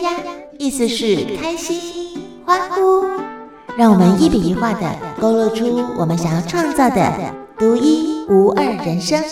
[0.00, 3.04] 呀呀，意思是开心、欢呼。
[3.76, 9.22] 让我们一笔一画的勾勒出我们想要创造的独一无二人生。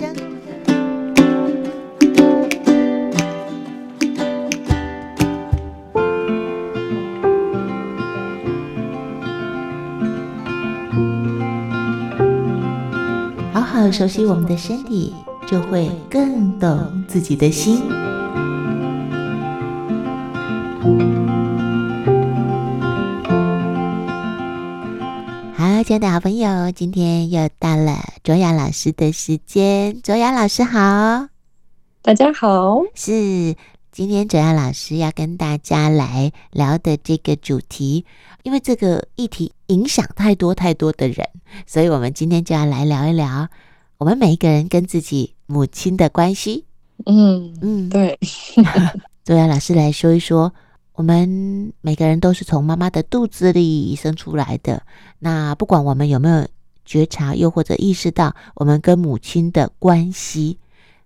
[13.52, 15.14] 好好熟悉我们的身体，
[15.46, 17.82] 就会更懂自己的心。
[25.90, 30.00] 亲爱的好朋友，今天又到了卓雅老师的时间。
[30.02, 31.26] 卓雅老师好，
[32.00, 32.82] 大家好。
[32.94, 33.56] 是
[33.90, 38.06] 今天卓雅老师要跟大家来聊的这个主题，
[38.44, 41.26] 因为这个议题影响太多太多的人，
[41.66, 43.48] 所以我们今天就要来聊一聊
[43.98, 46.66] 我们每一个人跟自己母亲的关系。
[47.06, 48.16] 嗯嗯，对。
[49.26, 50.54] 卓雅老师来说一说。
[51.00, 54.82] 我们每个人都是从妈妈的肚子里生出来的。
[55.18, 56.46] 那不管我们有没有
[56.84, 60.58] 觉察，又或者意识到我们跟母亲的关系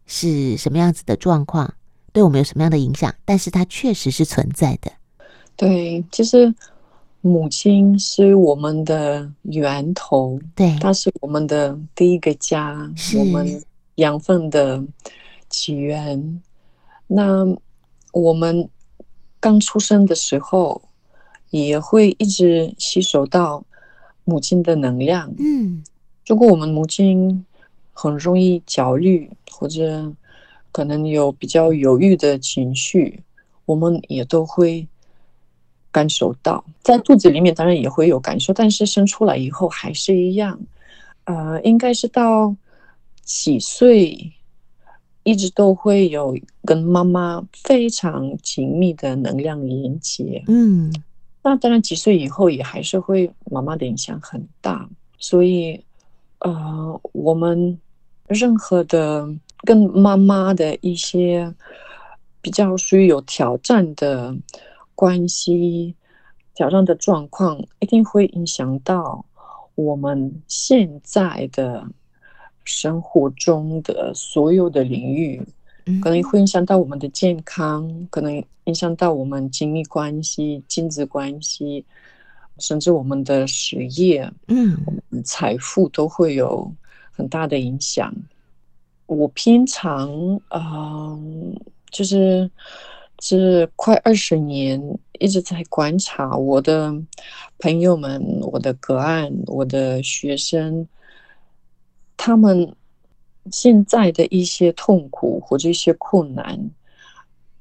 [0.05, 1.73] 是什么样子的状况，
[2.13, 4.91] 对我们有什么样的影响，但是它确实是存在的。
[5.55, 6.53] 对，其实
[7.21, 13.63] 母亲是我们的源头，对，她是我们的第一个家，是我们
[13.95, 14.83] 养分的
[15.49, 16.43] 起源。
[17.07, 17.47] 那
[18.13, 18.69] 我们。
[19.45, 20.81] 刚出生的时候，
[21.51, 23.63] 也会一直吸收到
[24.25, 25.35] 母亲的能量。
[25.39, 25.85] 嗯，
[26.27, 27.45] 如果我们母亲
[27.93, 30.11] 很容易焦虑，或者
[30.73, 33.21] 可能有比较犹豫的情绪，
[33.67, 34.89] 我们也都会
[35.93, 36.65] 感受到。
[36.83, 40.59] 在肚子里面当然也会有感受，但是生出来以后还是一样。
[41.25, 42.57] 呃，应该是到
[43.23, 44.33] 几岁？
[45.25, 50.93] 一直都会有跟妈妈非常紧密的能量连接，嗯，
[51.43, 55.83] 那当然几岁以后也还是会妈妈的影响很大，所以，
[56.41, 57.79] 呃，我们
[58.29, 59.27] 任何的
[59.63, 61.55] 跟妈妈的一些
[62.43, 64.37] 比较属于有挑战的
[64.95, 65.95] 关系、
[66.55, 69.25] 挑战的状况，一定会影响到
[69.75, 71.89] 我们现在的。
[72.65, 75.41] 生活中的所有的领域，
[76.03, 81.85] 可能会影响到我们的健康，可能影响到我们亲密关系、亲子关系，
[82.59, 86.73] 甚至我们的事业，嗯，我们财富都会有
[87.13, 88.15] 很大的影响。
[89.07, 90.11] 我平常，
[90.49, 91.55] 嗯，
[91.91, 92.51] 就是
[93.19, 94.81] 这快二十年
[95.19, 96.95] 一直在观察我的
[97.59, 100.89] 朋友们、我的个案、我的学生。
[102.17, 102.75] 他们
[103.51, 106.71] 现在的一些痛苦或者一些困难，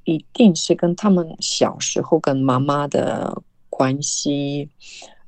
[0.06, 4.69] 一定是跟他们小时候跟妈妈的关系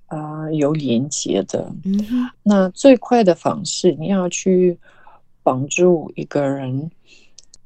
[0.06, 1.70] 啊、呃、有连接的。
[1.84, 2.30] 嗯哼。
[2.44, 4.78] 那最快的方式，你要去
[5.44, 6.90] 帮助一个人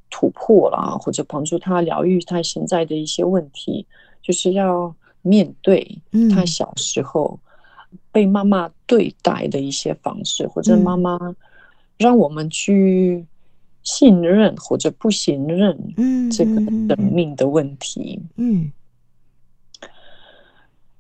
[0.10, 3.86] 突破了，或者帮助他疗愈他现在的一些问题，
[4.24, 6.02] 就是要面对
[6.34, 7.40] 他小时候
[8.12, 11.20] 被妈妈对待的一些方式，或者妈妈。
[12.00, 13.26] 让我们去
[13.84, 15.78] 信任或者不信任
[16.32, 18.22] 这个生命的问题。
[18.38, 18.72] 嗯，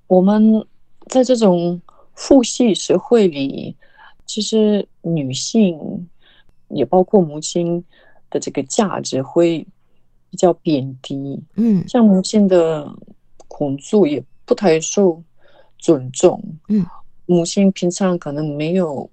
[0.07, 0.65] 我们
[1.07, 1.81] 在这种
[2.13, 3.77] 父系社会里，
[4.25, 6.09] 其实女性
[6.67, 7.81] 也包括母亲
[8.29, 9.65] 的这个价值会
[10.29, 11.41] 比较贬低。
[11.55, 12.93] 嗯，像母亲的
[13.47, 15.23] 工作也不太受
[15.77, 16.43] 尊重。
[16.67, 16.85] 嗯，
[17.25, 19.09] 母亲平常可能没有。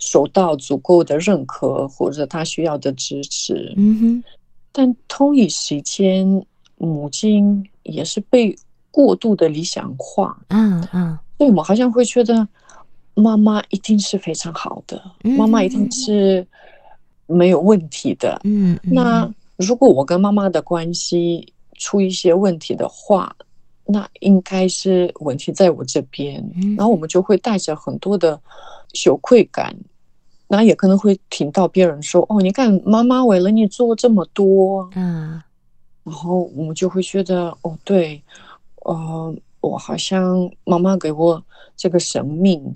[0.00, 4.24] 受到足够的认可或者他需要的支持，嗯哼，
[4.72, 6.26] 但同一时间，
[6.78, 8.56] 母亲也是被
[8.90, 12.48] 过度的理想化，嗯嗯，所以我们好像会觉得
[13.14, 16.46] 妈妈一定是非常好的，妈妈一定是
[17.26, 23.36] 没有问题的，嗯，那如果我跟妈妈的关系出一些问题的话，
[23.92, 26.42] 那应该是问题在我这边，
[26.76, 28.40] 然后我们就会带着很多的
[28.94, 29.74] 羞愧感。
[30.52, 35.40] 那也可能会听到别人说：“哦，你看妈妈为了你做这么多。”嗯，
[36.02, 38.20] 然后我们就会觉得：“哦，对，
[38.84, 41.40] 呃，我好像妈妈给我
[41.76, 42.74] 这个生命，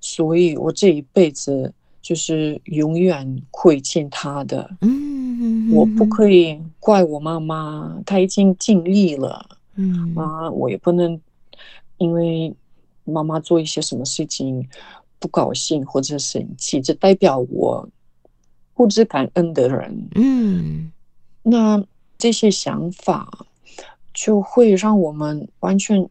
[0.00, 4.70] 所以我这一辈子就是永远亏欠她的。
[4.82, 9.44] 嗯，我不可以怪我妈妈，她已经尽力了。
[9.78, 11.18] 嗯，啊，我也不能
[11.96, 12.54] 因为
[13.04, 14.68] 妈妈做一些什么事情。”
[15.20, 17.88] 不高兴或者生气，这代表我
[18.72, 20.08] 不知感恩的人。
[20.14, 20.92] 嗯，
[21.42, 21.84] 那
[22.16, 23.28] 这些想法
[24.14, 26.08] 就会让我们完全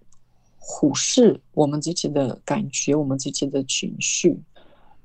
[0.58, 4.38] 忽视我们自己的感觉，我们自己的情绪。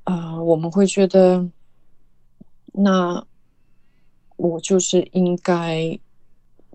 [0.02, 1.48] 啊、呃，我们会觉得，
[2.72, 3.24] 那
[4.34, 5.96] 我就是应该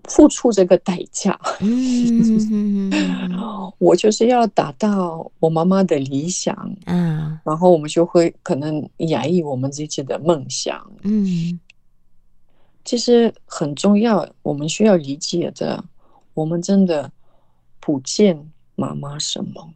[0.04, 1.38] 付出这个代价。
[1.60, 2.90] 嗯，
[3.78, 6.76] 我就是要达到我妈妈的理想。
[6.86, 10.90] 嗯，然后我们就会可能压抑我们自己的梦想。
[11.02, 11.58] 嗯，
[12.84, 15.84] 其实很重要，我们需要理解的。
[16.34, 17.10] 我们真的
[17.80, 19.74] 不见妈妈什么，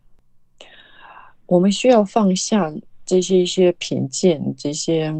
[1.47, 2.73] 我们需要放下
[3.05, 5.13] 这些一些偏见，这些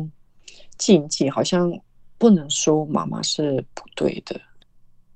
[0.79, 1.73] 禁忌，好像
[2.17, 4.41] 不能说妈妈是不对的。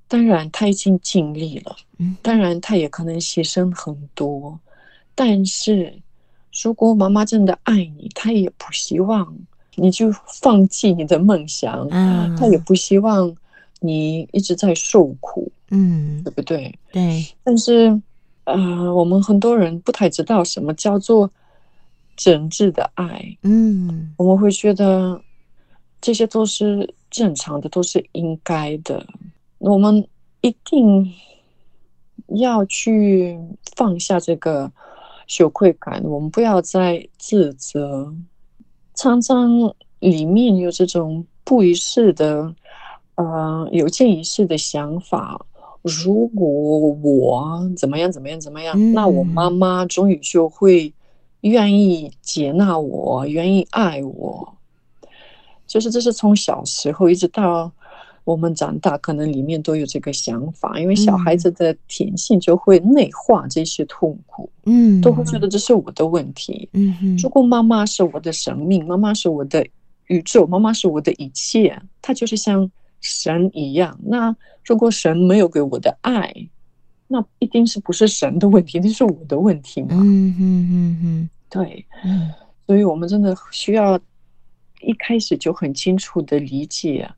[0.08, 1.76] 当然，他已经尽力了，
[2.22, 4.58] 当然他也可能牺牲很多，
[5.14, 5.92] 但是
[6.62, 9.36] 如果妈妈真的爱你，她也不希望
[9.74, 10.10] 你就
[10.40, 11.88] 放弃你的梦想，
[12.36, 13.34] 她也不希望
[13.80, 15.50] 你一直在受苦。
[15.70, 16.72] 嗯，对不对？
[16.92, 17.26] 对。
[17.42, 18.00] 但是，
[18.44, 21.28] 呃，我们很多人不太知道什么叫做
[22.16, 23.36] 真挚的爱。
[23.42, 25.20] 嗯，我们会觉得
[26.00, 29.04] 这些都是正常的，都是应该的。
[29.58, 30.06] 我们
[30.40, 31.12] 一定
[32.28, 33.38] 要去
[33.74, 34.70] 放下这个
[35.26, 38.14] 羞愧感，我们不要再自责。
[38.94, 39.50] 常常
[39.98, 42.54] 里面有这种不一致的，
[43.16, 45.44] 呃，有见一世的想法。
[45.82, 50.92] 如果我怎么样怎么样怎么样，嗯、那我妈妈终于就会
[51.42, 54.54] 愿意接纳我，愿意爱我。
[55.66, 57.70] 就是这是从小时候一直到
[58.26, 66.68] 我们长大，可能里面都有这个想法，因为小孩子的天性就会内化这些痛苦，嗯，都会觉得这是我的问题。
[66.74, 69.66] 嗯哼，如果妈妈是我的生命，妈妈是我的
[70.08, 72.70] 宇宙，妈妈是我的一切，她就是像。
[73.02, 74.34] 神一样，那
[74.64, 76.34] 如果神没有给我的爱，
[77.06, 79.90] 那一定是不是神的问题，那是我的问题嘛？
[79.92, 82.32] 嗯嗯嗯嗯，对，嗯，
[82.66, 84.00] 所以我们真的需要
[84.80, 87.14] 一开始就很清楚的理解，啊、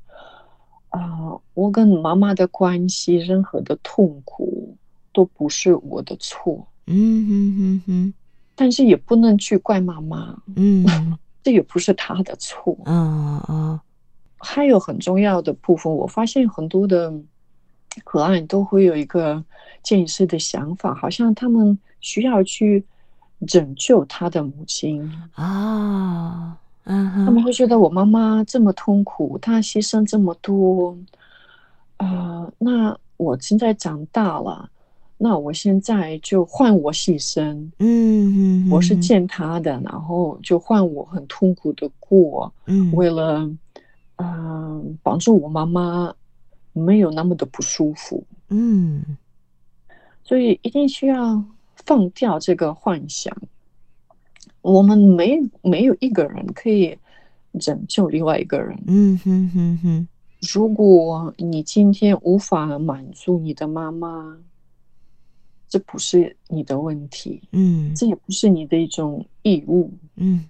[0.91, 4.77] 呃，我跟妈妈的关系，任何的痛苦
[5.13, 6.67] 都不是我的错。
[6.87, 8.15] 嗯哼哼哼，
[8.55, 10.85] 但是也不能去怪妈妈，嗯，
[11.45, 12.77] 这也不是她的错。
[12.87, 13.81] 嗯嗯。
[14.41, 17.13] 还有很重要的部分，我发现很多的
[18.05, 19.45] 可爱都会有一个
[19.83, 22.85] 潜意识的想法，好像他们需要去
[23.47, 25.03] 拯救他的母亲
[25.35, 26.57] 啊，
[26.89, 30.97] 嗯，他们会觉得我妈妈这么痛苦，她牺牲这么多，
[31.99, 34.69] 啊、呃，那我现在长大了，
[35.17, 43.49] 那我现在就换我牺牲，嗯，我是见他的，然后就换我很痛苦的过，嗯，为了。
[44.21, 46.13] 嗯，帮助我妈妈
[46.73, 48.21] 没有那么的不舒服。
[48.49, 49.17] 嗯，
[50.25, 51.41] 所以一定需要
[51.87, 53.33] 放掉这个幻想。
[54.71, 56.97] 我们没没有一个人可以
[57.59, 58.79] 拯救另外一个人。
[58.87, 60.09] 嗯哼哼哼。
[60.53, 64.39] 如果你今天无法满足你的妈妈，
[65.69, 67.43] 这不是你的问题。
[67.53, 69.91] 嗯，这也不是你的一种义务。
[70.17, 70.45] 嗯。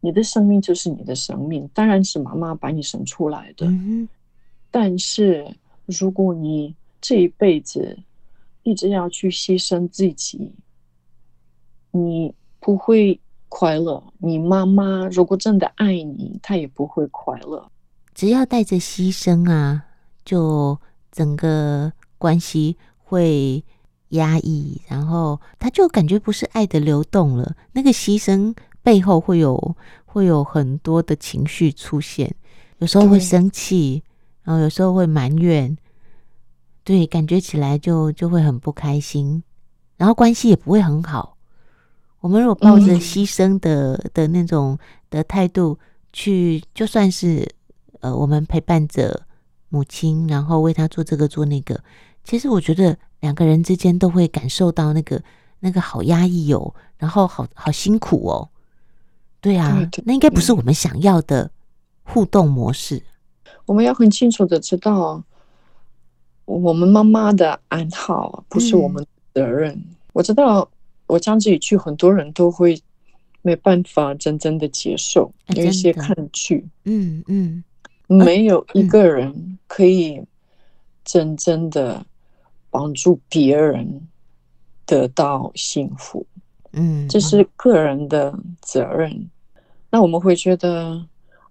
[0.00, 3.66] 你的生命就是你的生命，当然是妈妈把你生出来的。
[3.66, 4.08] 嗯、
[4.70, 5.46] 但是，
[5.86, 7.96] 如果你这一辈子
[8.64, 10.50] 一直要去牺牲自己，
[11.92, 14.02] 你不会快乐。
[14.16, 17.70] 你妈妈如果真的爱你，她也不会快乐。
[18.14, 19.84] 只要带着牺牲啊，
[20.24, 20.78] 就
[21.10, 23.62] 整个关系会
[24.10, 27.54] 压抑，然后他就感觉不是爱的流动了。
[27.72, 28.54] 那个牺牲。
[28.84, 32.34] 背后会有会有很多的情绪出现，
[32.78, 34.02] 有时候会生气，
[34.42, 35.78] 然后有时候会埋怨，
[36.82, 39.44] 对，感觉起来就就会很不开心，
[39.96, 41.31] 然后关系也不会很好。
[42.22, 44.78] 我们如果抱着牺牲的、嗯、的那种
[45.10, 45.76] 的态度
[46.12, 47.46] 去，就算是
[48.00, 49.26] 呃，我们陪伴着
[49.68, 51.82] 母亲，然后为她做这个做那个，
[52.22, 55.20] 其实我觉得两个人之间都会感受到那个
[55.58, 58.48] 那个好压抑哦，然后好好辛苦哦。
[59.40, 61.50] 对啊，对对，那应该不是我们想要的
[62.04, 62.98] 互动模式。
[62.98, 65.20] 嗯，我们要很清楚的知道，
[66.44, 69.72] 我们妈妈的安好不是我们的责任。
[69.72, 70.68] 嗯，我知道，
[71.12, 72.80] 我讲这一句，很多人都会
[73.42, 75.30] 没办法真正的接受。
[75.48, 77.62] 有一些抗拒，嗯嗯，
[78.06, 80.22] 没有一个人可以
[81.04, 82.02] 真正的
[82.70, 84.08] 帮助别人
[84.86, 86.24] 得到幸福。
[86.72, 89.28] 嗯，这是个人的责任。
[89.90, 91.04] 那我们会觉得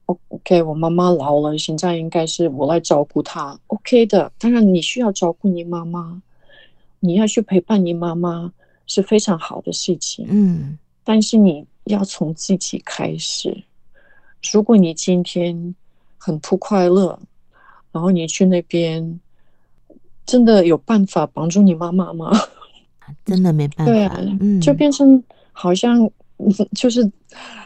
[0.06, 4.32] ，OK，，OK，我妈妈老了，现在应该是我来照顾她，OK 的。
[4.40, 6.20] 当然，你需要照顾你妈妈，
[7.00, 8.52] 你要去陪伴你妈妈
[8.92, 10.26] 是非常好的事情。
[10.30, 13.64] 嗯，但是你要从自己开始。
[14.52, 15.76] 如果你今天
[16.18, 17.18] 很不快乐，
[17.92, 19.20] 然后你去那边，
[20.26, 22.32] 真的有办法帮助你妈妈吗？
[23.26, 23.92] 真的没办法。
[23.92, 26.10] 对啊，嗯，就变成好像
[26.76, 27.10] 就是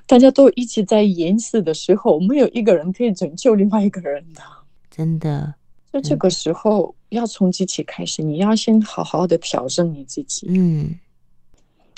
[0.06, 4.42] 大家都一起在淹死的时候，没有一个人可以拯救另外一个人的。
[4.92, 5.54] 真的，
[5.92, 10.94] 就这个时候要从自己开始，你要先好好的调整你自己，嗯，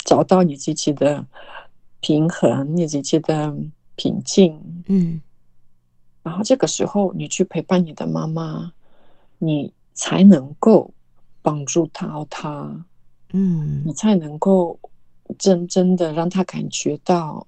[0.08, 1.26] 找到你自己的
[2.00, 3.54] 平衡，你自己的。
[4.00, 5.20] 平静，嗯，
[6.22, 8.72] 然后这个时候你去陪伴你的妈妈，
[9.38, 10.94] 你才能够
[11.42, 12.86] 帮助到她，
[13.32, 14.78] 嗯，你才能够
[15.36, 17.44] 真真的让她感觉到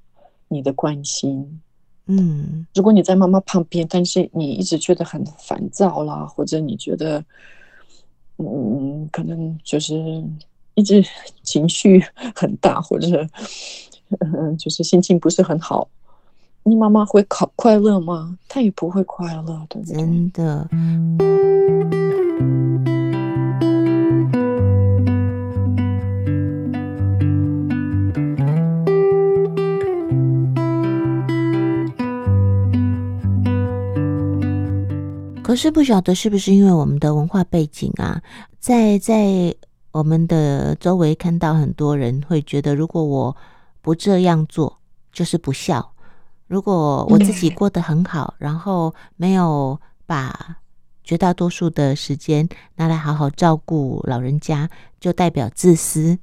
[0.48, 1.60] 你的关心，
[2.06, 2.66] 嗯。
[2.74, 7.24] 如果你在妈妈旁边，但是你一直觉得很烦躁啦，或者你觉得，
[8.38, 10.24] 嗯，可能就是
[10.74, 11.04] 一直
[11.42, 12.02] 情绪
[12.34, 13.26] 很大，或者，
[14.20, 15.88] 嗯， 就是心情不是很好。
[16.62, 18.38] 你妈妈会快快乐吗？
[18.48, 19.96] 她也不会快乐，对不对？
[19.96, 20.68] 真的。
[35.42, 38.22] 可是不晓得是不是因为我们的文化背景啊，
[38.60, 39.52] 在在
[39.92, 43.36] 我们的周围看到很多人会觉得，如果我
[43.82, 44.78] 不这样做，
[45.12, 45.92] 就是不孝。
[46.46, 50.58] 如果我自己过得很好，然后没有把
[51.02, 54.68] 绝大多数的时间拿来好好照顾老人家，
[55.00, 56.18] 就代表自私。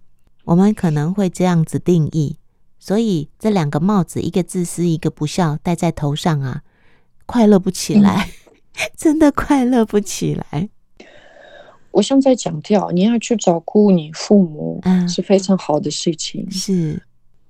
[0.45, 2.38] 我们可能会这样子定义，
[2.79, 6.62] 所以这两个帽子，一个自私，一个不孝，戴在头上啊，
[7.25, 8.29] 快乐不起来，
[8.95, 10.69] 真的快乐不起来。
[11.98, 16.46] 我现在强调，你要去照顾你父母，是非常好的事情。
[16.48, 17.04] 嗯，是，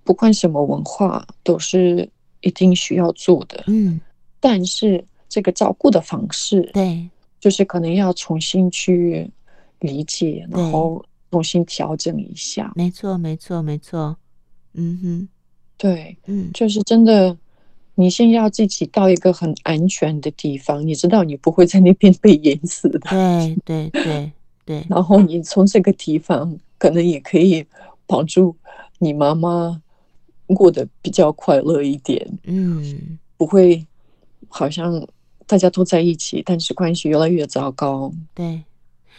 [0.03, 2.09] 不管什么文化，都是。
[2.41, 3.99] 一定需要做的，嗯，
[4.39, 9.29] 但是这个照顾的方式，对，就是可能要重新去
[9.79, 12.71] 理解，然后重新调整一下。
[12.75, 14.15] 没错，没错，没错。
[14.75, 15.27] 嗯哼，
[15.77, 17.35] 对，嗯，就是真的，
[17.95, 22.99] 你先要自己到一个很安全的地方，你知道你不会在那边被淹死的。
[22.99, 24.31] 对，对，对，
[24.67, 24.85] 对。
[24.87, 27.65] 然后你从这个地方，可能也可以
[28.05, 28.55] 帮助
[28.99, 29.81] 你妈妈。
[30.55, 33.85] 过得比较快乐一点，嗯，不会
[34.47, 35.05] 好像
[35.45, 38.09] 大家都在一起，但是关系越来越糟糕。
[38.33, 38.63] 对，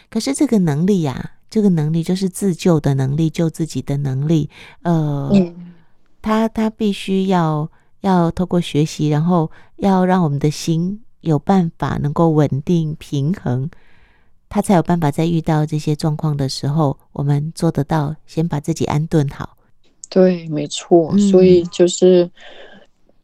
[0.09, 4.49] 可是这个能力呀、啊，这个能力就是自救的能力，救自己的能力。
[4.81, 5.75] 呃，嗯、
[6.23, 13.69] 他他必须要要透过学习，然后要让我们的心有办法能够稳定平衡，
[14.49, 19.57] 他才有办法在遇到这些状况的时候，我们做得到，先把自己安顿好。
[20.09, 22.31] 对，没错，所以就是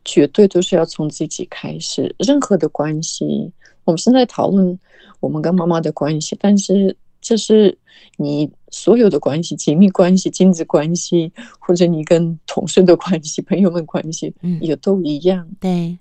[0.04, 2.14] 绝对都是要从自己开始。
[2.19, 3.50] 任何的关系，
[3.85, 4.78] 我们现在讨论
[5.21, 7.78] 我们跟妈妈的关系，但是这是
[8.19, 15.49] 你所有的关系，亲密关系、亲子关系，或者你跟同事的关系、朋友们关系，也都一样。
[15.59, 15.99] 对，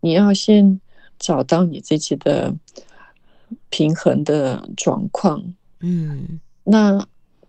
[0.00, 0.80] 你要先
[1.18, 2.54] 找到你自己的
[3.70, 5.42] 平衡的状况。
[5.80, 7.06] 嗯，那。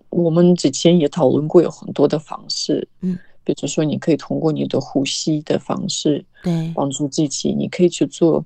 [0.09, 7.51] 我们之前也讨论过有很多的方式，嗯，比如说你可以通过你的呼吸的方式，对，帮助自己。
[7.51, 8.45] 你可以去做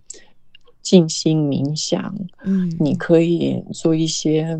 [0.81, 4.59] 静心冥想，嗯，你可以做一些，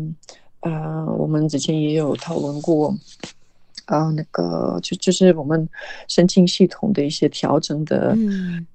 [0.60, 2.96] 啊、呃，我们之前也有讨论过，
[3.86, 5.68] 啊、呃，那个就就是我们
[6.06, 8.16] 神经系统的一些调整的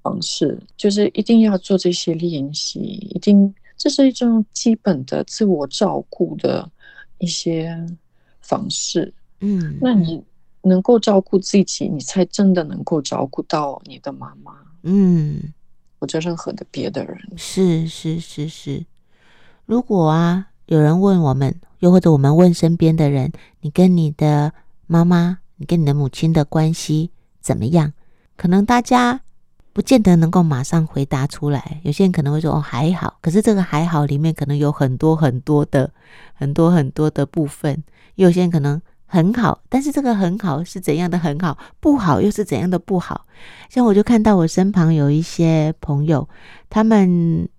[0.02, 6.70] 方式，嗯、就是一定要做这些练习，一定这是一种基本的自我照顾的
[7.18, 7.86] 一些。
[8.48, 10.24] 方式，嗯，那你
[10.62, 14.54] 能够照顾自己，你才真的能够照顾到你的妈妈，
[14.84, 15.52] 嗯，
[15.98, 17.18] 或者任何的别的人。
[17.36, 18.86] 是是是是。
[19.66, 24.54] 如果啊，有人问我们，又或者我们问身边的人，你跟你的
[24.86, 27.10] 妈妈，你跟你的母亲的关系
[27.42, 27.94] 怎么样？
[28.38, 29.22] 可能大家
[29.76, 31.82] 不见得能够马上回答出来。
[31.84, 35.92] 有些人可能会说哦，还好，可是这个还好里面可能有很多很多的
[36.34, 37.84] 很多很多的部分。
[38.16, 41.58] 有些人可能很好，但是这个很好是怎样的很好？
[41.82, 43.26] 不好又是怎样的不好？
[43.70, 46.30] 像我就看到我身旁有一些朋友，
[46.70, 47.50] 他们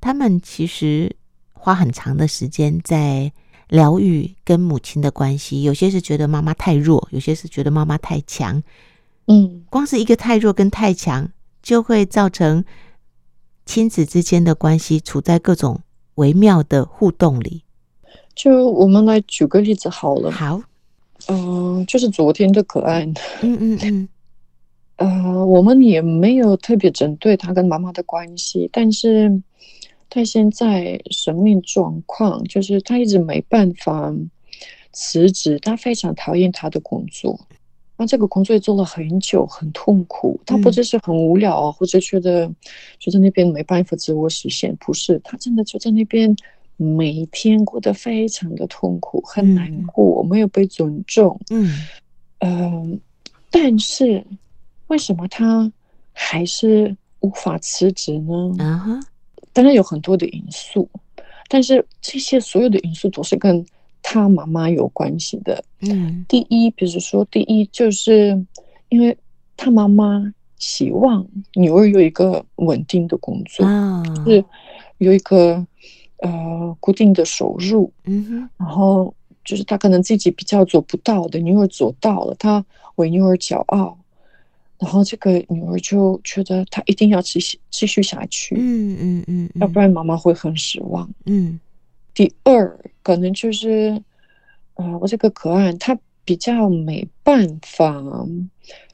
[0.00, 1.14] 他们其实
[1.52, 3.30] 花很长的时间在
[3.68, 5.62] 疗愈跟母亲的关系。
[5.62, 8.60] 有些是觉得妈妈太弱，有些是觉得妈妈太强。
[9.28, 11.28] 嗯，光是一个太弱跟太强，
[11.66, 12.64] 就会造成
[13.64, 15.80] 亲子之间的关系处在各种
[16.14, 17.64] 微妙的互动里。
[18.36, 20.30] 就我们来举个例子好了。
[20.30, 20.62] 好，
[21.26, 23.04] 嗯、呃，就是昨天的可爱。
[23.42, 24.08] 嗯嗯嗯。
[24.98, 29.42] 呃，我们也没有特别针对他跟妈妈的关系，但是
[30.08, 34.14] 他现在生命状况就是他一直没办法
[34.92, 37.40] 辞职，他非常讨厌他的工作，
[37.96, 40.38] 那这个工作也做了很久，很痛苦。
[40.44, 42.50] 他不只是很无聊啊，或者觉得
[42.98, 46.34] 就在那边没办法自我实现，不是，他真的就在那边
[46.76, 51.40] 每天过得非常的痛苦，很难过，没有被尊重。
[51.50, 51.86] 嗯，
[52.40, 52.98] 呃，
[53.50, 54.24] 但是。
[54.88, 55.72] 为什么他
[56.12, 58.54] 还是无法辞职呢？
[58.60, 59.00] 啊哈，
[59.52, 60.88] 当然有很多的因素，
[61.48, 63.66] 但是这些所有的因素都是跟
[64.08, 65.64] 他妈妈有关系的。
[65.80, 68.46] 嗯，第一，比如说，第一就是
[68.88, 69.18] 因为
[69.56, 74.44] 他妈妈希望女儿有一个稳定的工作，啊，是
[74.98, 75.66] 有一个
[76.18, 77.92] 呃固定的收入。
[78.04, 79.12] 嗯哼，然后
[79.44, 83.98] 就是他可能自己比较做不到的，女儿做到了，他为女儿骄傲。
[84.78, 91.08] 然后这个女儿就觉得她一定要继续继续下去，嗯嗯嗯，要不然妈妈会很失望。
[91.24, 91.58] 嗯，
[92.16, 94.02] 第二可能就是，
[94.74, 98.02] 呃，我这个个案他比较没办法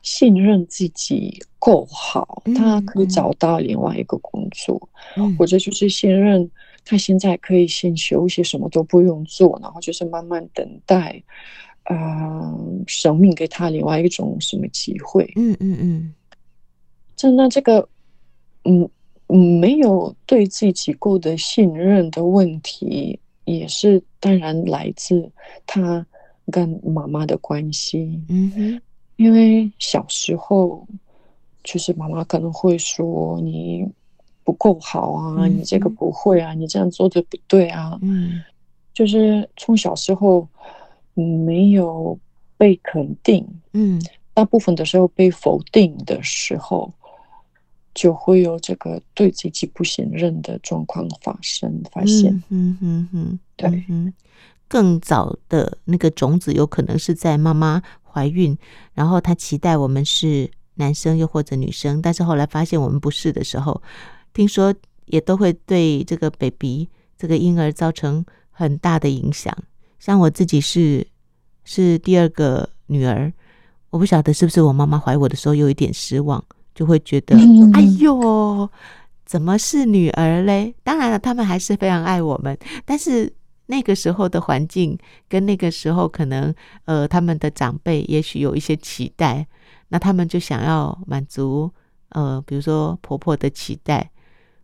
[0.03, 4.89] 信任自己够好，他可以找到另外一个工作，
[5.39, 6.51] 或者就是信任
[6.85, 11.23] 他现在可以先休息，什么都不用做，然后就是慢慢等待。
[11.85, 15.33] 啊、呃，生命给他另外一种什么机会？
[15.37, 16.15] 嗯嗯嗯，
[17.17, 17.89] 真的这个，
[18.65, 18.91] 嗯嗯，
[19.37, 25.31] 没有对自己够的信任的问题，也是当然来自
[25.67, 26.07] 他
[26.51, 28.21] 跟妈妈的关系。
[28.29, 28.81] 嗯哼，
[29.17, 30.87] 因为小时候，
[31.65, 33.87] 就是妈妈可能会说你
[34.45, 37.99] 不够好啊，嗯、你这个不会啊，你这样做的不对啊。
[38.03, 38.43] 嗯，
[38.93, 40.49] 就是从小时候。
[41.15, 42.19] 没有
[42.57, 44.01] 被肯定，嗯，
[44.33, 46.91] 大部分的时候被否定的时候，
[47.95, 54.13] 就会有这个对自己不信任的状况发生，发现，嗯嗯嗯，对，嗯，
[54.69, 58.57] 更早的那个种子有可能是在妈妈怀孕，
[58.95, 63.83] 然后她期待我们是男生又或者女生，但是后来发现我们不是的时候，
[64.33, 64.75] 听说
[65.05, 69.57] 也都会对这个 baby 这个婴儿造成很大的影响。
[69.99, 71.07] 像我自己是
[71.65, 73.33] 是第二个女儿，
[73.91, 76.43] 我不晓得是不是我妈妈怀我的时候有一点失望，
[76.75, 77.37] 就会觉得，
[77.75, 78.69] 哎呦，
[79.25, 80.75] 怎么是女儿嘞？
[80.83, 83.33] 当然了，他们还是非常爱我们，但是
[83.67, 86.55] 那个时候的环境跟那个时候可能，
[86.85, 89.47] 呃，他们的长辈也许有一些期待，
[89.89, 91.71] 那他们就想要满足，
[92.11, 94.11] 呃，比如说婆婆的期待，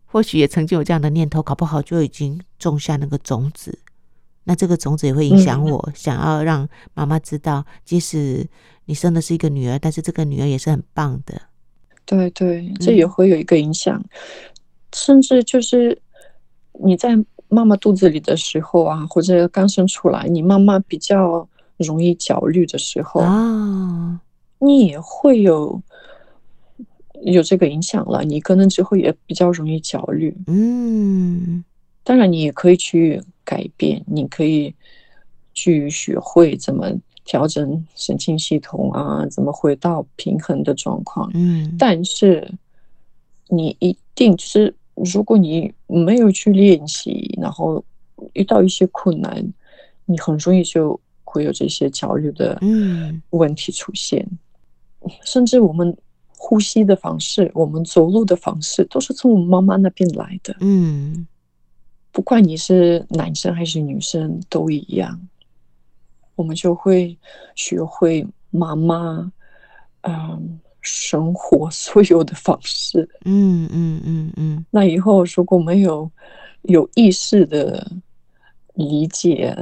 [0.05, 3.79] 或许也曾经有这样的念头，搞不好就已经种下那个种子。
[4.45, 8.47] 那这个种子也会影响我，想要让妈妈知道，即使
[8.85, 11.39] 你生的是一个女儿，但是这个女儿也是很棒的。
[12.09, 14.09] 对对，这也会有一个影响，嗯、
[14.93, 16.01] 甚至就是
[16.83, 17.15] 你在
[17.47, 24.19] 妈妈肚子里的时候啊，或者刚生出来，你妈妈比较容易焦虑的时候啊，
[24.57, 25.81] 你也会有
[27.21, 28.23] 有这个影响了。
[28.23, 30.35] 你可能之后也比较容易焦虑。
[30.47, 31.63] 嗯，
[32.03, 33.21] 当然你也可以去。
[33.45, 34.75] 改变，你可以
[35.55, 36.91] 去学会怎么
[37.29, 41.29] 调整神经系统啊，怎么回到平衡的状况。
[41.35, 42.51] 嗯，但是
[43.49, 47.85] 你一定就是，如果你没有去练习，然后
[48.33, 49.45] 遇到一些困难，
[50.05, 52.59] 你很容易就会有这些焦虑的
[53.29, 54.27] 问题出现。
[55.01, 55.95] 嗯，甚至我们
[56.35, 60.55] 呼吸的方式，我们走路的方式，都是从妈妈那边来的。
[60.61, 61.27] 嗯。
[62.11, 65.21] 不管你是男生还是女生都一样，
[66.39, 67.17] 我们就会
[67.53, 69.29] 学会妈妈，
[70.03, 73.09] 嗯，生活 所有的方式。
[73.25, 74.65] 嗯嗯嗯嗯。
[74.71, 76.09] 那以后如果没有
[76.61, 77.91] 有意识的
[78.75, 79.53] 理解、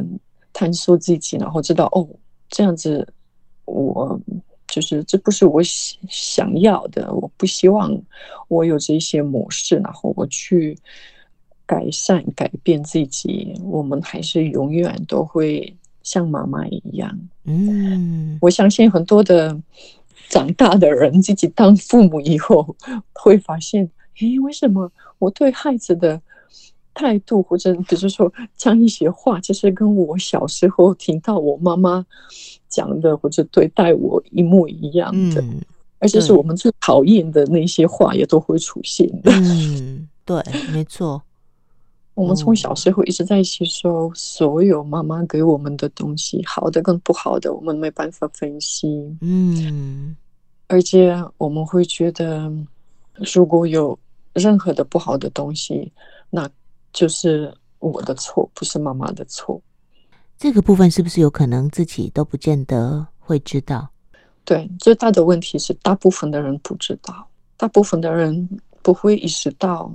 [0.53, 2.07] 探索自己，然后知道哦，
[2.47, 3.11] 这样子
[3.65, 4.19] 我
[4.67, 7.91] 就是这不是我想要的，我不希望
[8.49, 10.77] 我有这些模式，然后我去。
[11.69, 15.75] 改善、改变自己，我们还是永远都会
[16.07, 17.19] 像妈妈一样。
[17.43, 19.61] 嗯，我相信很多的
[20.29, 22.73] 长大的人自己当父母以后，
[23.11, 23.91] 会发现，
[24.21, 24.89] 诶，为什么
[25.19, 26.21] 我对孩子的
[26.93, 32.05] 态度，或者比如说讲一些话，就是跟我小时候听到我妈妈
[32.69, 35.59] 讲的，或者对待我一模一样的，嗯，
[35.99, 39.29] 而且是我们最讨厌的那些话，也都会出现的。
[39.33, 40.41] 嗯对，
[40.71, 41.21] 没错。
[42.17, 49.15] 我们从小时候一直在吸收所有妈妈给我们的东西，好的跟不好的，我们没办法分析。
[49.21, 50.15] 嗯，
[50.65, 52.51] 而且我们会觉得，
[53.33, 53.97] 如果有
[54.33, 55.91] 任何的不好的东西，
[56.31, 56.49] 那
[56.91, 59.61] 就是我的错，不是妈妈的错。
[60.39, 63.87] 这个部分是不是有可能自己都不见得会知道？
[64.43, 67.27] 对，最大的问题是大部分的人不知道，
[67.57, 68.49] 大部分的人
[68.81, 69.91] 不会意识到。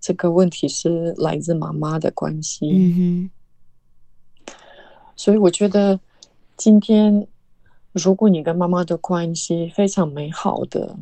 [0.00, 3.30] 这个问题是来自妈妈的关系，嗯
[4.46, 4.50] 哼，
[5.16, 5.98] 所以我觉得
[6.56, 7.26] 今天
[7.92, 10.96] 如果你跟妈妈的关系非常美好的，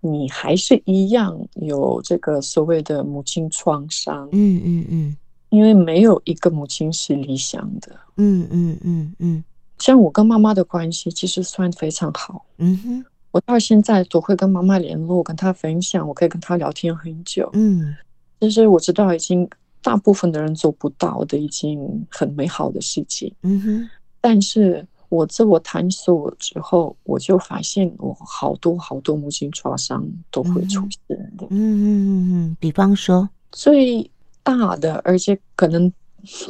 [0.00, 5.16] 你还是一样有这个所谓的母亲创伤，嗯嗯嗯，
[5.50, 9.44] 因为没有一个母亲是理想的，嗯嗯嗯嗯，
[9.78, 13.04] 像我跟妈妈的关系其实算非常好，嗯哼。
[13.30, 17.48] 我到现在都会跟妈妈联络，跟她分享，我可以跟她聊天很久。
[17.52, 17.94] 嗯，
[18.40, 19.48] 其实我知道已经
[19.82, 23.32] 大部分的人做不到的，已经很美好的事情。
[23.42, 23.90] 嗯哼。
[24.20, 31.46] 但是我自我探索之后，我就发现我好多好多母亲创伤都会出现的。
[31.50, 32.56] 嗯嗯嗯嗯。
[32.58, 34.10] 比方说，最
[34.42, 35.92] 大的，而且可能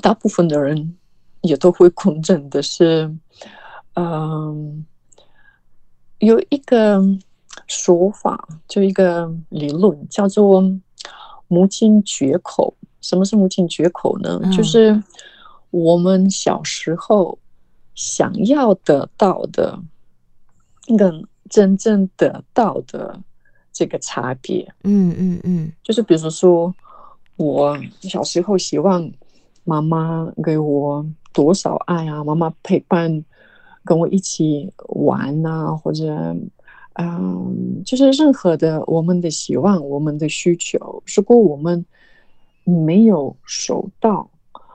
[0.01, 0.97] 大部分的人
[1.43, 3.13] 也都会共振的是，
[3.95, 4.87] 嗯。
[6.19, 7.01] 有一个
[7.67, 10.63] 说法，就一个理论，叫做
[11.47, 12.75] 母亲绝口。
[13.01, 14.41] 什么是母亲绝口呢？
[14.43, 15.01] 嗯、就是
[15.71, 17.39] 我们小时候
[17.95, 19.79] 想要得到的，
[20.97, 23.21] 跟真正得到的
[23.73, 24.67] 这个差别。
[24.83, 26.75] 嗯嗯嗯，就是比如说，
[27.37, 29.09] 我小时候希望
[29.63, 33.25] 妈妈给我多少爱啊，妈妈陪伴。
[33.89, 36.37] 跟我一起玩啊，或者，
[36.93, 41.83] 嗯，就是任何的我们的希望、我们的需求，如果我们
[42.65, 44.29] 没有收到，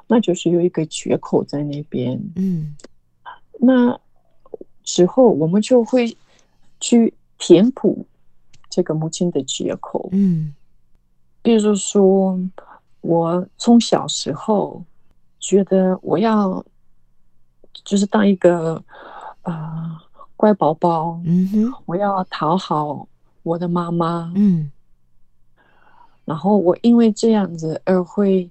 [0.08, 2.20] 那就是有一个缺口在那边。
[2.36, 2.76] 嗯，
[3.60, 4.00] 那
[4.84, 6.18] 之后我们就会
[6.80, 8.08] 去填补
[8.68, 10.10] 这个母亲的缺口。
[10.12, 10.56] 嗯，
[11.44, 12.40] 比如说，
[13.02, 14.84] 我从小时候
[15.40, 16.66] 觉得我要。
[17.84, 18.76] 就是当一个
[19.42, 20.00] 啊、呃、
[20.36, 23.08] 乖宝宝，嗯哼，我要讨好
[23.44, 24.72] 我的妈妈，嗯，
[26.26, 28.50] 然后我因为这样子而会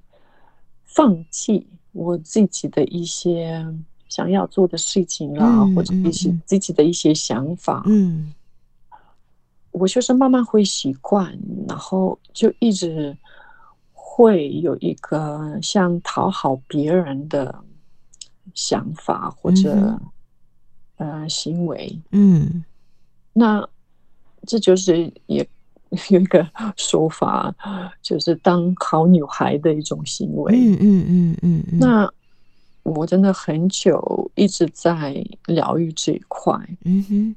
[0.84, 3.66] 放弃我自己的一些
[4.08, 8.32] 想要做的事情啦，嗯、或者一些自己的一些想法，嗯，
[9.70, 13.16] 我就是慢慢会习惯，然后就一直
[13.92, 17.64] 会有一个像讨好别人的。
[18.54, 22.64] 想法或者、嗯、呃行为，嗯，
[23.32, 23.66] 那
[24.46, 25.46] 这就是也
[26.08, 27.54] 有一个说法，
[28.02, 30.52] 就是当好女孩的一种行为。
[30.54, 31.78] 嗯嗯嗯嗯。
[31.78, 32.12] 那
[32.82, 36.54] 我真的很久一直在疗愈这一块。
[36.84, 37.36] 嗯哼，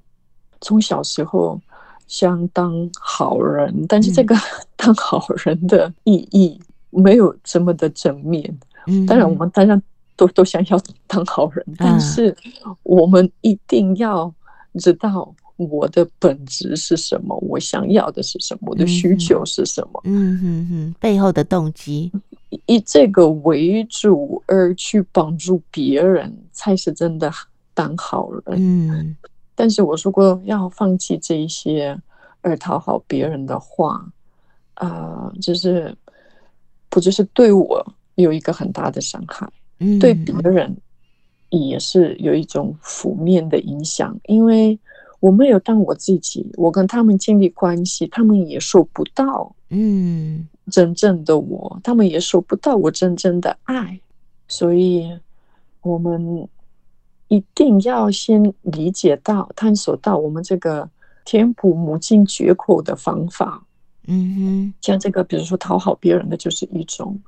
[0.61, 1.59] 从小时候
[2.07, 4.35] 想当好人，但是这个
[4.75, 8.57] 当好人的意义没有这么的正面。
[8.87, 9.81] 嗯，当然我们当然。
[10.15, 12.35] 都都想要当好人，但是
[12.83, 14.33] 我们一定要
[14.79, 20.01] 知道我的本质是什么，我想要的是什么，我的需求是什么。
[20.05, 22.11] 嗯哼哼，背后的动机
[22.65, 27.31] 以这个为主而去帮助别人，才是真的
[27.73, 28.43] 当好人。
[28.57, 29.15] 嗯，
[29.55, 31.97] 但是我如果要放弃这一些
[32.41, 34.05] 而讨好别人的话，
[34.75, 34.87] 啊、
[35.27, 35.93] 呃，就是
[36.89, 39.49] 不就是对我有一个很大的伤害。
[39.99, 40.77] 对别人
[41.49, 44.79] 也是有一种负面的影响，因为
[45.19, 53.99] 我没有当我自己，我跟他们建立关系，他们也收不到，嗯，真正的我，他们也收不到我真正的爱，
[54.47, 55.17] 所以
[55.81, 56.47] 我们
[57.27, 60.89] 一定要先理解到、探索到我们这个
[61.23, 63.65] 填补母亲缺口的方法，
[64.07, 67.19] 嗯哼，像这个，比如说讨好别人的，就是一种。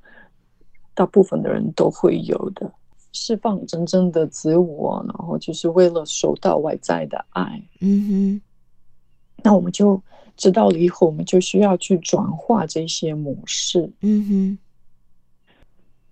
[0.97, 2.73] 大部分的人都会有的，
[3.13, 7.61] 释放真正的自我，然后就是为了收到外在的爱。
[7.81, 8.41] 嗯哼，
[9.43, 10.01] 那我们就
[10.35, 13.87] 知道了以后，我们就需要去转化这些模式。
[14.01, 14.57] 嗯哼，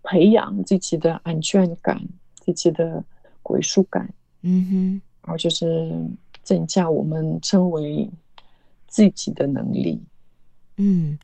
[0.04, 2.00] 培养自己的安全感，
[2.36, 3.04] 自己的
[3.42, 4.14] 归属感。
[4.44, 5.92] 嗯哼，然后就是
[6.44, 8.08] 增加我们成为
[8.86, 10.00] 自己的能力。
[10.78, 11.18] 嗯。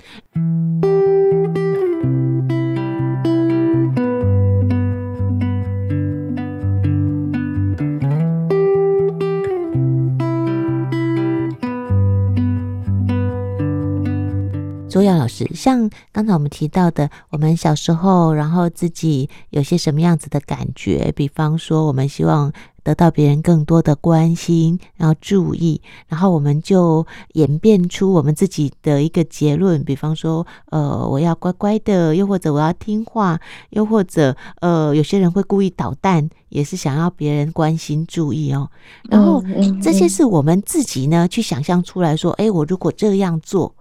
[14.91, 21.13] 卓雅老师，像刚才我们提到的，我们小时候，然后自己有些什么样子的感觉？
[21.15, 22.51] 比方说，我们希望
[22.83, 29.81] 得到别人更多的关心，然后注意，然后我们就演变出我们自己的一个结论。
[29.85, 38.69] 比方说，呃，我要乖乖的，又或者我要听话，又或者，呃，有些人会故意捣蛋，也是想要别人关心注意哦。
[39.09, 39.41] 然后
[39.81, 43.73] 这些是我们自己呢去想象出来说，哎，我如果这样做。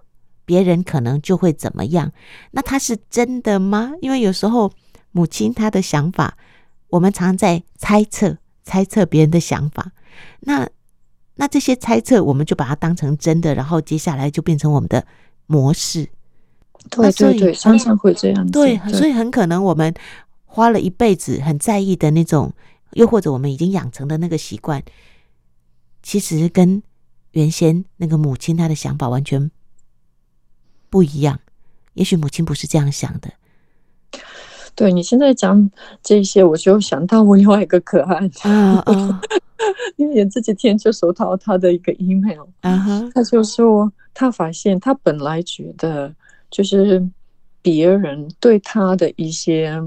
[0.51, 2.11] 别人可能就会怎么样？
[2.51, 3.93] 那他是真的吗？
[4.01, 4.73] 因为有时候
[5.13, 6.37] 母亲她的想法，
[6.89, 9.93] 我们常在猜测，猜测别人的想法。
[10.41, 10.69] 那
[11.37, 15.07] 那这些猜测，我们就把它当成真的，然后接下来就变成我们的
[15.47, 16.09] 模式。
[16.91, 18.51] 对对对，常常会这样子。
[18.51, 19.95] 对，所以很可能我们
[20.47, 22.53] 花了一辈子很在意的那种，
[22.95, 24.83] 又或者我们已经养成的那个习惯，
[26.03, 26.83] 其实跟
[27.31, 29.49] 原先那个母亲她的想法完全。
[30.91, 31.39] 不一样，
[31.95, 33.31] 也许母亲不是这样想的。
[34.75, 35.71] 对，你现在讲
[36.03, 39.21] 这些，我就想到我另外一个个案啊啊，
[39.97, 46.15] 因为自己天就收到他的一个 email 啊哈，他就说他发现他本来觉得
[46.51, 47.07] 就是
[47.63, 49.81] 别人对他的一些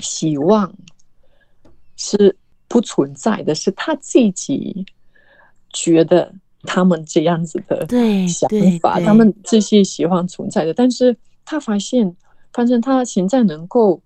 [0.00, 0.72] 希望
[1.96, 2.36] 是
[2.68, 4.86] 不存在的，是他自己
[5.72, 6.32] 觉得。
[6.66, 7.86] 他们这样子的
[8.28, 8.50] 想
[8.80, 12.14] 法，他们这些喜欢存在的，但是他发现，
[12.52, 14.02] 反正他现在能够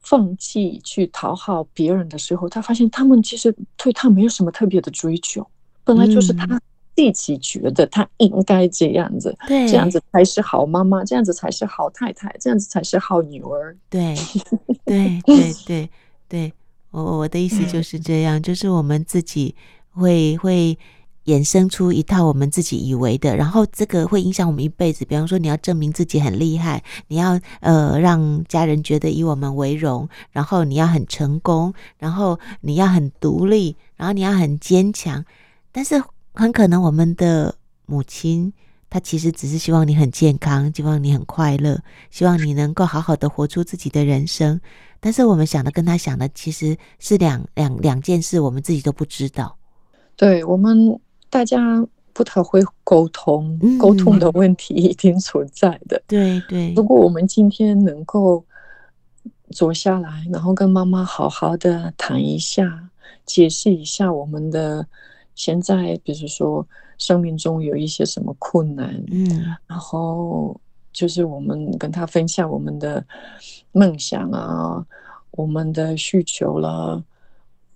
[0.00, 5.46] 放弃去讨好别人的时候，他发现他们其实对他没有什么特别的追求，
[5.84, 6.60] 本来就是他
[6.96, 13.76] 自己觉得他应该这样子，对，这样子才是好妈妈，这样子才是好太太，这样子才是好女儿。
[13.88, 14.14] 对，
[14.84, 15.90] 对，对，对，
[16.28, 16.52] 对，
[16.90, 19.54] 我我的意思就是这样，就是我们自己
[19.90, 20.78] 会会。
[21.26, 25.04] 衍生出一套我们自己以为的，然后这个会影响我们一辈子。
[25.04, 35.24] 比方说，你要证明自己很厉害，你要呃让家人觉得以我们为荣，然后你要很成功，然后你要很独立，然后你要很坚强。
[35.70, 36.02] 但是
[36.34, 37.54] 很可能我们的
[37.86, 38.52] 母亲，
[38.90, 41.80] 她其实只是希望你很健康，希望你很快乐，
[42.10, 44.60] 希望你能够好好的活出自己的人生。
[44.98, 49.56] 但是我们想的跟她想的其实是两两两件事，我们自己都不知道。
[50.16, 51.00] 对我们。
[51.32, 55.96] 大家不太会沟通，沟通的问题一定存在的。
[55.96, 58.44] 嗯、对对，如果我们今天能够
[59.50, 62.90] 坐下来，然后跟妈妈好好的谈一下，
[63.24, 64.86] 解释一下我们的
[65.34, 66.66] 现在，比如说
[66.98, 70.60] 生命中有一些什么困难，嗯，然后
[70.92, 73.02] 就是我们跟他分享我们的
[73.72, 74.84] 梦想啊，
[75.30, 77.02] 我们的需求了。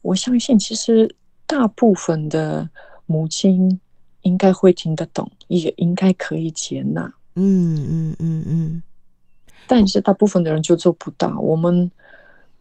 [0.02, 1.16] 我相信，其实
[1.46, 2.68] 大部分的。
[3.06, 3.80] 母亲
[4.22, 7.12] 应该会听得懂，也应该可以接纳。
[7.34, 8.82] 嗯嗯嗯嗯。
[9.66, 11.38] 但是大部分的人就做不到。
[11.40, 11.90] 我们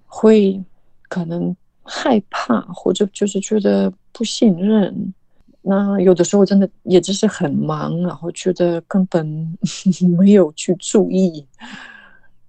[0.05, 0.62] 会
[1.08, 5.13] 可能害怕，或者就是觉得不信任。
[5.62, 9.58] 那有的时候真的也只是很忙，然后觉得根本
[10.17, 11.45] 没有去注意，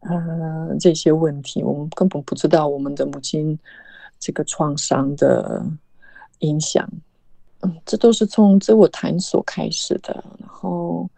[0.00, 1.62] 呃，这些问题。
[1.62, 3.58] 我们根本不知道我们的母亲
[4.18, 5.64] 这个创伤的
[6.40, 6.86] 影响。
[7.60, 10.12] 嗯，这都是从自我探索开始的。
[10.38, 11.08] 然后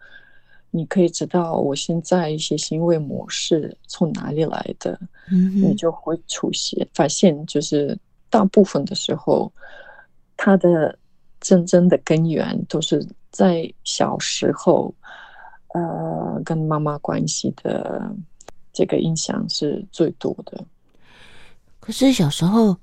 [0.71, 4.99] 你可以知道我现在一些行为模式从哪里来的，
[5.31, 7.97] 嗯，你就会出现发现，就是
[8.29, 9.51] 大部分的时候，
[10.37, 10.97] 它的
[11.41, 14.93] 真正的根源都是在小时候，
[15.73, 18.09] 呃，跟妈妈关系的
[18.71, 20.63] 这个印象是最多的。
[21.79, 22.77] 可是小时候。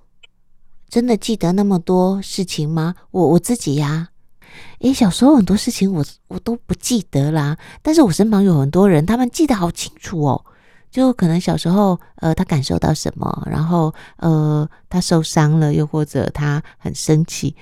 [0.96, 2.94] 真的记得那么多事情吗？
[3.10, 4.08] 我我自己呀，
[4.78, 7.58] 诶，小时候很多事情我我都不记得啦。
[7.82, 10.42] 但是我身旁有很多人，他们记得好清楚哦。
[10.90, 17.54] 就可能小时候，呃，他感受到什么，然后呃，他受伤了，又或者他很生气。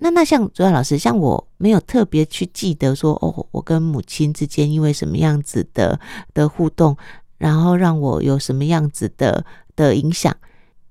[0.00, 5.98] 那那像卓雅老师，像我没有特别去记得说，哦，我跟母亲之间因为什么样子的
[6.34, 6.94] 的互动，
[7.38, 10.36] 然后让我有什么样子的的影响，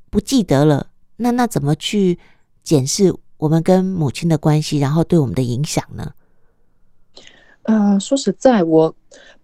[0.09, 0.87] 不记得了。
[1.21, 2.17] 那那怎么去
[2.63, 6.11] 检视我们跟母亲的关系，然后对我们的影响呢？
[7.63, 8.93] 呃，说实在，我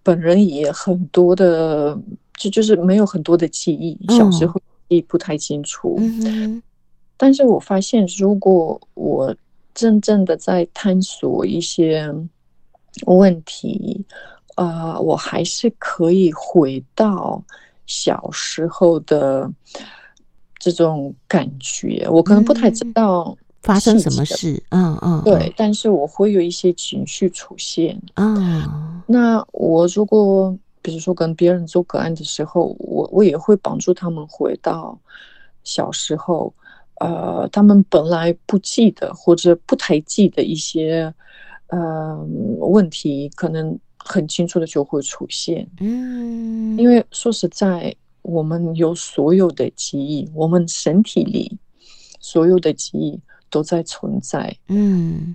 [0.02, 1.96] 本人也很多的，
[2.36, 5.94] 就就是没有很多的记忆，小时候记忆不太清楚。
[5.98, 6.60] 嗯，
[7.16, 9.34] 但是我发现，如果我
[9.72, 12.12] 真正的在探索一些
[13.06, 14.04] 问题，
[14.56, 17.40] 啊、呃，我还是可以回到
[17.86, 19.48] 小时候的。
[20.58, 34.98] 这种感觉，我可能不太知道发生什么事，嗯嗯，对，嗯、但是我会有一些情绪出现，嗯，那我如果比如说跟别人做个案的时候，我我也会帮助他们回到
[35.64, 36.52] 小时候，
[37.00, 41.12] 呃，他们本来不记得或者不太记得一些
[41.68, 42.16] 呃
[42.60, 47.94] 问题，可能很清楚的就会出现，嗯，因为说实在，
[48.28, 51.58] 我们有所有的记忆，我们身体里
[52.20, 53.20] 所有的记忆。
[53.50, 55.34] 都在存在，嗯，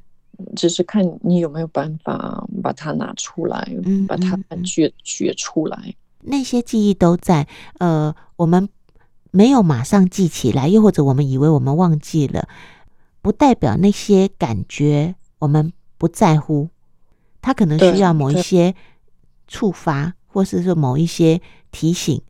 [0.56, 5.96] 只是看你有没有办法把它拿出来，嗯，把它掘掘出来。
[6.20, 7.48] 那些记忆都在，
[7.80, 8.70] 呃，我们
[9.32, 12.48] 没有马上记起来，又或者我们以为我们忘记了，
[13.24, 16.70] 不代表那些感觉我们不在乎。
[17.42, 18.76] 它可能需要某一些
[19.48, 22.22] 触发，或是说某一些提醒，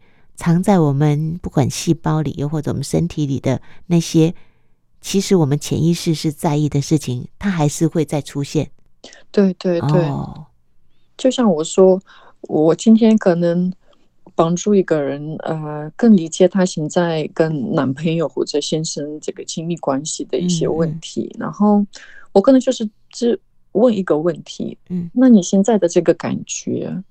[0.43, 4.35] 藏在我们不管细胞里，又或者我们身体里的那些。
[4.99, 8.69] 其实我们潜意识是在意的事情，它还是会再出现。
[9.31, 10.47] 对对对，哦、
[11.15, 11.97] 就像我说，
[12.41, 13.71] 我今天可能
[14.35, 21.85] 帮助一个人，呃，更理解他现在跟男朋友或者先生这个亲密关系的一些问题，嗯、然后
[22.33, 23.39] 我可能就是只
[23.71, 27.01] 问一个问题，嗯，那你现在的这个感觉，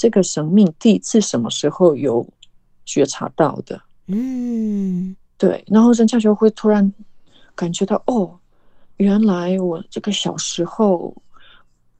[0.00, 2.26] 这个生命第一次什么时候有
[2.86, 3.78] 觉察到的？
[4.06, 5.14] 嗯。
[5.36, 6.92] 对，然后人家就会突然
[7.54, 8.38] 感觉到，哦，
[8.96, 11.14] 原来我这个小时候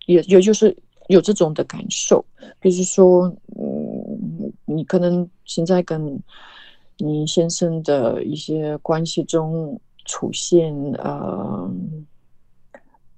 [0.07, 0.77] 也也就是
[1.09, 2.23] 有这种的感受，
[2.59, 6.23] 比如说，嗯，你可能现在跟
[6.99, 11.71] 你先生的一些关系中出现，呃，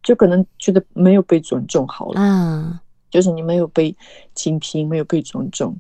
[0.05, 2.79] 就可能觉得没有被尊重，好了，嗯，
[3.13, 3.95] 就是你没有被
[4.35, 5.77] 倾听，没有被尊重。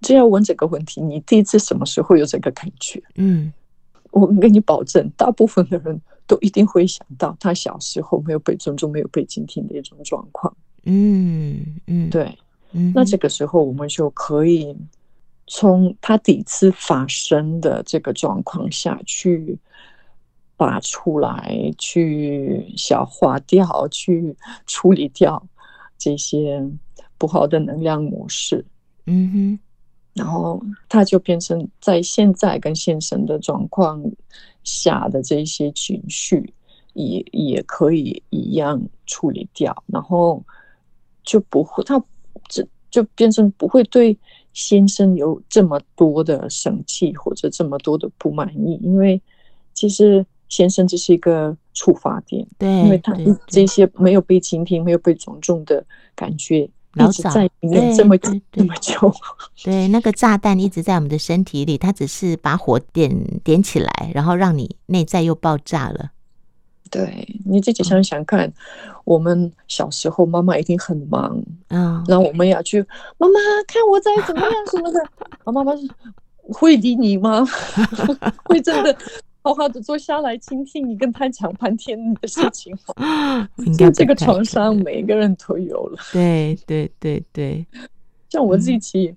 [0.00, 3.02] 只要问这个问题，你第一次什么时候有这个感觉？
[3.16, 3.52] 嗯，
[4.12, 10.56] 我跟你保证，大部分的人都一定会想到他小时候没有被尊重、没有被倾听的一种状况。
[10.84, 12.38] 嗯嗯，对，
[12.72, 14.76] 嗯，那这个时候我们就可以
[15.48, 19.58] 从他第一次发生的这个状况下去
[20.56, 25.44] 拔出来，去消化掉、去处理掉
[25.98, 26.62] 这些
[27.18, 28.64] 不好的能量模式。
[29.06, 29.58] 嗯哼。
[30.14, 34.02] 然后他就变成在现在跟现生的状况
[34.64, 36.54] 下的这些情绪
[36.94, 40.42] 也也可以一样处理掉，然后
[41.22, 42.02] 就不会他
[42.48, 44.16] 这就变成不会对
[44.54, 49.20] 先生有这么多的生气或者这么多的不满意，因为
[49.74, 53.14] 其实先生只是一个触发点，对，因为他
[53.46, 55.84] 这些没有被倾听、没有被尊重的
[56.16, 56.68] 感觉。
[56.98, 59.12] 一直在里面这么，这么久，
[59.62, 66.12] 对，那个炸弹一直在我们的身体里，它只是把火点点起来，然后让你内在又爆炸了。
[66.90, 68.54] 对，你自己想想看，嗯、
[69.04, 72.80] 我们小时候妈妈一定很忙，嗯，然后我们要去，
[73.18, 73.34] 妈妈
[73.68, 74.98] 看我在怎么样什么的，
[75.44, 75.74] 妈妈妈
[76.54, 77.46] 会理你吗？
[78.48, 78.96] 会真的？
[79.46, 82.76] 好好的坐下来倾听你跟他讲半天你的事情，
[83.64, 85.98] 应该这个床上每个人都有了。
[86.12, 87.64] 对对对对，
[88.28, 89.16] 像我自己，嗯、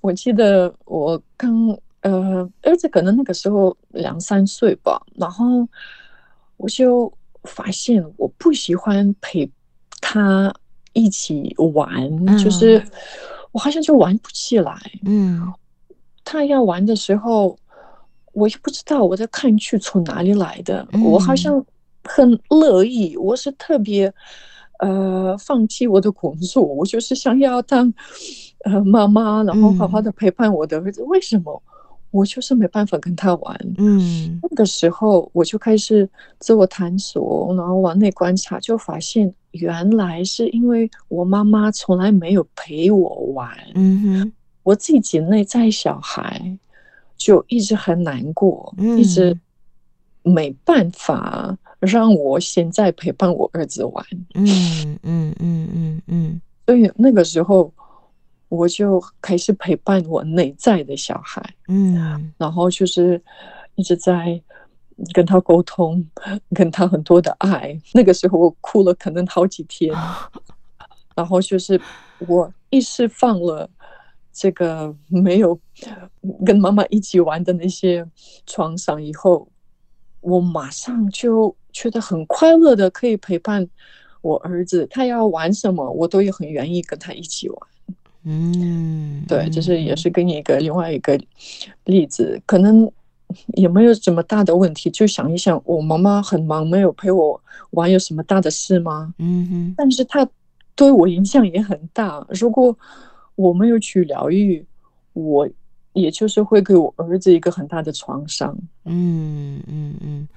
[0.00, 1.68] 我记得我刚
[2.00, 5.46] 呃儿子可能那个时候两三岁吧，然后
[6.56, 7.12] 我就
[7.44, 9.48] 发现我不喜欢陪
[10.00, 10.52] 他
[10.92, 11.88] 一起玩，
[12.26, 12.82] 嗯、就是
[13.52, 14.76] 我好像就玩不起来。
[15.04, 15.54] 嗯，
[16.24, 17.56] 他要玩的时候。
[18.38, 21.64] 我也不知道我的抗拒从哪里来的，嗯、我好像
[22.04, 24.12] 很乐意，我是特别
[24.78, 27.92] 呃放弃我的工作，我就是想要当
[28.64, 31.02] 呃妈妈，然后好好的陪伴我的儿子。
[31.02, 31.62] 嗯、为什么
[32.10, 33.74] 我就是没办法跟他玩？
[33.76, 43.50] 嗯，那个时候我就开始自我探索，然后往内观察，就发现原来是因为我妈妈从来没有陪我玩。
[43.74, 46.56] 嗯哼，我自己内在小孩。
[47.18, 49.38] 就一直很难过，嗯、一直
[50.22, 54.04] 没办法让我现在陪伴我儿子玩。
[54.34, 57.72] 嗯嗯嗯嗯嗯，嗯，所以那个时候
[58.48, 61.42] 我就开始陪伴我内在的小孩。
[61.66, 63.20] 嗯，然后就是
[63.74, 64.40] 一直在
[65.12, 66.04] 跟他沟通，
[66.54, 67.76] 跟他很多的爱。
[67.92, 69.92] 那个时候我哭了可能好几天，
[71.16, 71.80] 然后就是
[72.26, 73.68] 我一释放了。
[74.38, 75.58] 这个 没有
[76.46, 78.06] 跟妈妈一起玩的那些
[78.46, 79.48] 创伤以后，
[80.20, 83.68] 我马上就觉得很快乐的可以陪伴
[84.22, 87.58] 我儿子，他要玩什么，我都也很愿意跟他一起玩。
[88.24, 91.18] 嗯，对，就是也是给你一个另外一个
[91.84, 92.90] 例子，可能
[93.54, 99.14] 也没有什么大的问题，就想一想，我妈妈很忙，没有陪我玩，有什么大的事吗？
[99.18, 99.74] 嗯哼。
[99.76, 100.28] 但是她
[100.74, 102.26] 对我影响也很大。
[102.30, 102.76] 如果
[103.38, 104.66] 我没有去疗愈
[105.12, 105.48] 我
[105.92, 108.56] 也就是会给我儿子一个很大的创伤。
[108.84, 110.28] 嗯嗯嗯。